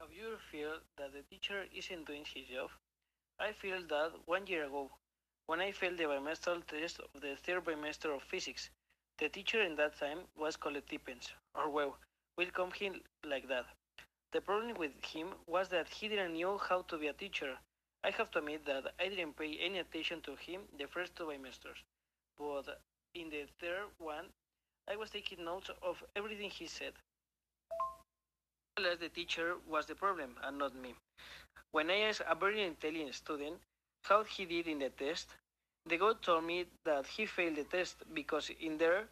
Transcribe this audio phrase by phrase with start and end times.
[0.00, 2.70] Have you feel that the teacher isn't doing his job?
[3.38, 4.90] I feel that one year ago,
[5.44, 8.70] when I failed the bimestral test of the third bimester of physics.
[9.18, 11.98] The teacher in that time was called Tippens, or well,
[12.38, 13.66] we'll call him like that.
[14.32, 17.58] The problem with him was that he didn't know how to be a teacher.
[18.02, 21.24] I have to admit that I didn't pay any attention to him the first two
[21.24, 21.84] bimesters,
[22.38, 22.80] but
[23.14, 24.32] in the third one,
[24.88, 26.94] I was taking notes of everything he said.
[28.82, 30.94] The teacher was the problem and not me.
[31.72, 33.60] When I asked a very intelligent student
[34.04, 35.34] how he did in the test,
[35.86, 39.08] the guy told me that he failed the test because in there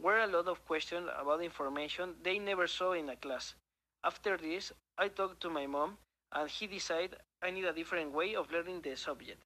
[0.00, 3.54] were a lot of questions about information they never saw in a class.
[4.02, 5.98] After this, I talked to my mom
[6.32, 9.40] and he decided I need a different way of learning the subject.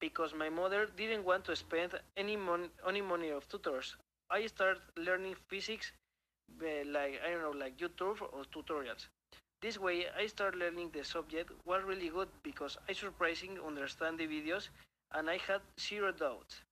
[0.00, 3.96] Because my mother didn't want to spend any, mon- any money of tutors.
[4.30, 5.92] I started learning physics
[6.58, 9.08] like, I don't know, like YouTube or tutorials.
[9.62, 14.26] This way, I started learning the subject was really good because I surprisingly understand the
[14.26, 14.68] videos
[15.12, 16.62] and I had zero doubts.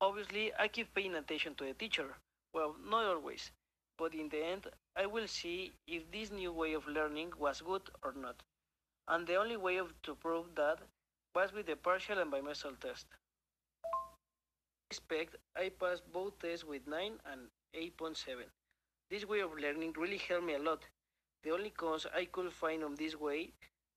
[0.00, 2.16] Obviously, I keep paying attention to the teacher.
[2.52, 3.52] Well, not always,
[3.96, 7.88] but in the end, I will see if this new way of learning was good
[8.02, 8.42] or not.
[9.08, 10.80] And the only way of, to prove that
[11.34, 13.06] was with the partial and bimestral test.
[15.56, 17.40] I passed both tests with 9 and
[17.74, 18.16] 8.7.
[19.10, 20.82] This way of learning really helped me a lot.
[21.42, 23.52] The only cons I could find on this way,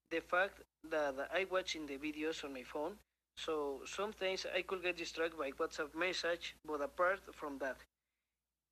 [0.10, 2.94] the fact that I watching the videos on my phone,
[3.36, 7.78] so sometimes I could get distracted by WhatsApp message, but apart from that,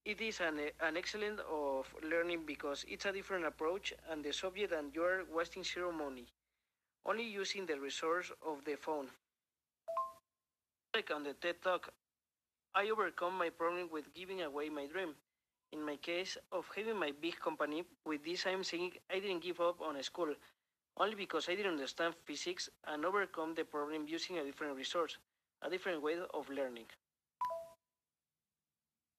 [0.05, 4.73] it is an, an excellent of learning because it's a different approach and the subject
[4.73, 6.27] and you are wasting zero money,
[7.05, 9.07] only using the resource of the phone.
[10.95, 11.91] Like on the TED Talk,
[12.75, 15.13] I overcome my problem with giving away my dream.
[15.73, 19.61] In my case of having my big company, with this I'm saying I didn't give
[19.61, 20.33] up on school,
[20.97, 25.19] only because I didn't understand physics and overcome the problem using a different resource,
[25.61, 26.87] a different way of learning.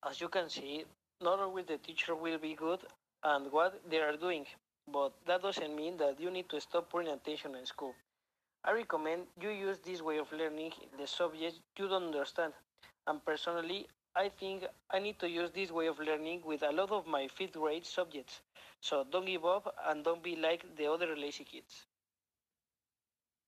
[0.04, 0.84] As you can see,
[1.20, 2.80] not always the teacher will be good
[3.22, 4.46] and what they are doing,
[4.92, 7.94] but that doesn't mean that you need to stop paying attention in school.
[8.64, 12.52] I recommend you use this way of learning the subject you don't understand.
[13.06, 16.90] And personally, I think I need to use this way of learning with a lot
[16.90, 18.40] of my fifth grade subjects.
[18.80, 21.86] So don't give up and don't be like the other lazy kids.